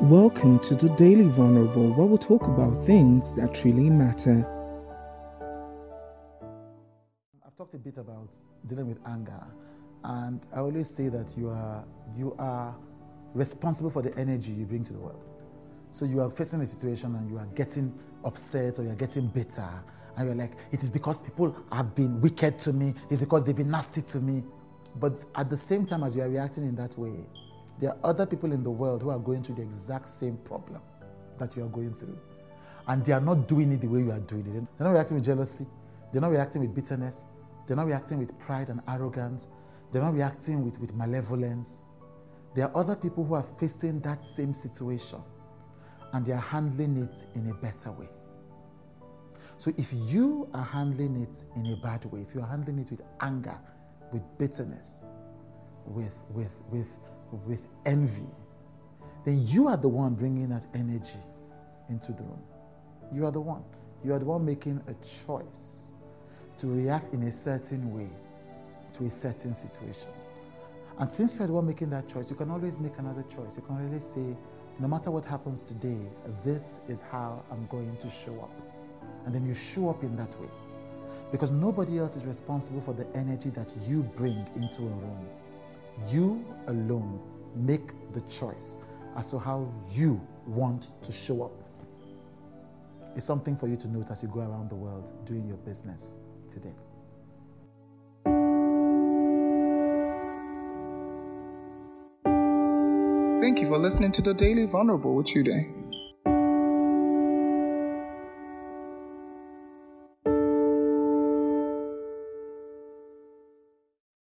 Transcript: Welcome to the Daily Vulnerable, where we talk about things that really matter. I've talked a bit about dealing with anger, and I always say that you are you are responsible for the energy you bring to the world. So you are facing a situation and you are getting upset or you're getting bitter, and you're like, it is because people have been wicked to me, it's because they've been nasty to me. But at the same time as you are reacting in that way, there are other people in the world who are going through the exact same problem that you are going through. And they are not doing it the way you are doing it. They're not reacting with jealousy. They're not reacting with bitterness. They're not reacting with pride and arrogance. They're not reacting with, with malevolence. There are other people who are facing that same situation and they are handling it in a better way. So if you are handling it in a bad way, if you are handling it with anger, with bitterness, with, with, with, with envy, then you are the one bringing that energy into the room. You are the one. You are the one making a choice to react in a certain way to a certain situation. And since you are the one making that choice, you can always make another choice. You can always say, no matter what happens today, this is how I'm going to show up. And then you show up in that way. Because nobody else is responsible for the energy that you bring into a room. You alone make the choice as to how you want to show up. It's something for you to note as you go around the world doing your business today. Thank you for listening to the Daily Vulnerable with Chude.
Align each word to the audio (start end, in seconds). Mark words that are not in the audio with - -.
Welcome 0.00 0.58
to 0.58 0.74
the 0.74 0.88
Daily 0.96 1.28
Vulnerable, 1.28 1.92
where 1.94 2.06
we 2.06 2.18
talk 2.18 2.48
about 2.48 2.84
things 2.84 3.32
that 3.34 3.64
really 3.64 3.88
matter. 3.88 4.44
I've 7.46 7.54
talked 7.54 7.74
a 7.74 7.78
bit 7.78 7.98
about 7.98 8.36
dealing 8.66 8.88
with 8.88 8.98
anger, 9.06 9.40
and 10.02 10.44
I 10.52 10.58
always 10.58 10.90
say 10.90 11.08
that 11.10 11.36
you 11.38 11.48
are 11.48 11.84
you 12.14 12.34
are 12.40 12.74
responsible 13.34 13.88
for 13.88 14.02
the 14.02 14.12
energy 14.18 14.50
you 14.50 14.66
bring 14.66 14.82
to 14.82 14.92
the 14.92 14.98
world. 14.98 15.24
So 15.92 16.04
you 16.04 16.20
are 16.20 16.30
facing 16.30 16.60
a 16.60 16.66
situation 16.66 17.14
and 17.14 17.30
you 17.30 17.38
are 17.38 17.46
getting 17.54 17.96
upset 18.24 18.80
or 18.80 18.82
you're 18.82 18.96
getting 18.96 19.28
bitter, 19.28 19.70
and 20.16 20.26
you're 20.26 20.36
like, 20.36 20.54
it 20.72 20.82
is 20.82 20.90
because 20.90 21.18
people 21.18 21.56
have 21.70 21.94
been 21.94 22.20
wicked 22.20 22.58
to 22.60 22.72
me, 22.72 22.94
it's 23.10 23.22
because 23.22 23.44
they've 23.44 23.56
been 23.56 23.70
nasty 23.70 24.02
to 24.02 24.20
me. 24.20 24.42
But 24.96 25.24
at 25.36 25.48
the 25.48 25.56
same 25.56 25.86
time 25.86 26.02
as 26.02 26.16
you 26.16 26.22
are 26.22 26.28
reacting 26.28 26.64
in 26.64 26.74
that 26.76 26.98
way, 26.98 27.14
there 27.78 27.90
are 27.90 27.98
other 28.04 28.26
people 28.26 28.52
in 28.52 28.62
the 28.62 28.70
world 28.70 29.02
who 29.02 29.10
are 29.10 29.18
going 29.18 29.42
through 29.42 29.56
the 29.56 29.62
exact 29.62 30.08
same 30.08 30.36
problem 30.38 30.80
that 31.38 31.56
you 31.56 31.64
are 31.64 31.68
going 31.68 31.92
through. 31.92 32.18
And 32.86 33.04
they 33.04 33.12
are 33.12 33.20
not 33.20 33.48
doing 33.48 33.72
it 33.72 33.80
the 33.80 33.88
way 33.88 34.00
you 34.00 34.12
are 34.12 34.20
doing 34.20 34.46
it. 34.46 34.52
They're 34.76 34.86
not 34.86 34.92
reacting 34.92 35.16
with 35.16 35.24
jealousy. 35.24 35.66
They're 36.12 36.20
not 36.20 36.30
reacting 36.30 36.62
with 36.62 36.74
bitterness. 36.74 37.24
They're 37.66 37.76
not 37.76 37.86
reacting 37.86 38.18
with 38.18 38.38
pride 38.38 38.68
and 38.68 38.80
arrogance. 38.88 39.48
They're 39.90 40.02
not 40.02 40.14
reacting 40.14 40.64
with, 40.64 40.78
with 40.78 40.94
malevolence. 40.94 41.78
There 42.54 42.66
are 42.66 42.76
other 42.76 42.94
people 42.94 43.24
who 43.24 43.34
are 43.34 43.42
facing 43.42 44.00
that 44.00 44.22
same 44.22 44.54
situation 44.54 45.20
and 46.12 46.24
they 46.24 46.32
are 46.32 46.40
handling 46.40 46.96
it 47.02 47.26
in 47.34 47.50
a 47.50 47.54
better 47.54 47.90
way. 47.90 48.08
So 49.56 49.72
if 49.76 49.92
you 49.92 50.48
are 50.52 50.64
handling 50.64 51.22
it 51.22 51.44
in 51.56 51.66
a 51.72 51.76
bad 51.76 52.04
way, 52.06 52.20
if 52.20 52.34
you 52.34 52.40
are 52.40 52.46
handling 52.46 52.78
it 52.78 52.90
with 52.90 53.02
anger, 53.20 53.58
with 54.12 54.22
bitterness, 54.38 55.02
with, 55.86 56.20
with, 56.30 56.60
with, 56.70 56.88
with 57.46 57.68
envy, 57.86 58.26
then 59.24 59.46
you 59.46 59.68
are 59.68 59.76
the 59.76 59.88
one 59.88 60.14
bringing 60.14 60.48
that 60.50 60.66
energy 60.74 61.18
into 61.88 62.12
the 62.12 62.22
room. 62.22 62.42
You 63.12 63.26
are 63.26 63.30
the 63.30 63.40
one. 63.40 63.62
You 64.04 64.12
are 64.12 64.18
the 64.18 64.24
one 64.26 64.44
making 64.44 64.82
a 64.86 64.94
choice 65.04 65.88
to 66.58 66.66
react 66.66 67.14
in 67.14 67.22
a 67.24 67.32
certain 67.32 67.92
way 67.92 68.08
to 68.92 69.06
a 69.06 69.10
certain 69.10 69.52
situation. 69.52 70.10
And 70.98 71.08
since 71.10 71.34
you 71.34 71.42
are 71.42 71.46
the 71.46 71.52
one 71.52 71.66
making 71.66 71.90
that 71.90 72.08
choice, 72.08 72.30
you 72.30 72.36
can 72.36 72.50
always 72.50 72.78
make 72.78 72.98
another 72.98 73.24
choice. 73.24 73.56
You 73.56 73.62
can 73.62 73.76
always 73.84 74.04
say, 74.04 74.36
no 74.78 74.88
matter 74.88 75.10
what 75.10 75.24
happens 75.24 75.60
today, 75.60 75.98
this 76.44 76.80
is 76.88 77.00
how 77.00 77.42
I'm 77.50 77.66
going 77.66 77.96
to 77.96 78.08
show 78.08 78.34
up. 78.40 78.52
And 79.26 79.34
then 79.34 79.46
you 79.46 79.54
show 79.54 79.88
up 79.88 80.02
in 80.02 80.14
that 80.16 80.38
way. 80.40 80.48
Because 81.32 81.50
nobody 81.50 81.98
else 81.98 82.14
is 82.14 82.24
responsible 82.24 82.80
for 82.80 82.92
the 82.92 83.06
energy 83.16 83.50
that 83.50 83.72
you 83.88 84.02
bring 84.02 84.46
into 84.54 84.82
a 84.82 84.86
room. 84.86 85.28
You 86.08 86.44
alone 86.68 87.20
make 87.54 87.92
the 88.12 88.20
choice 88.22 88.78
as 89.16 89.30
to 89.30 89.38
how 89.38 89.72
you 89.90 90.20
want 90.46 90.88
to 91.02 91.12
show 91.12 91.44
up. 91.44 91.52
It's 93.16 93.24
something 93.24 93.56
for 93.56 93.68
you 93.68 93.76
to 93.76 93.88
note 93.88 94.10
as 94.10 94.22
you 94.22 94.28
go 94.28 94.40
around 94.40 94.70
the 94.70 94.74
world 94.74 95.12
doing 95.24 95.46
your 95.46 95.58
business 95.58 96.16
today. 96.48 96.74
Thank 103.40 103.60
you 103.60 103.68
for 103.68 103.78
listening 103.78 104.10
to 104.12 104.22
the 104.22 104.32
Daily 104.32 104.64
Vulnerable 104.66 105.14
with 105.14 105.26
Chude. 105.26 105.83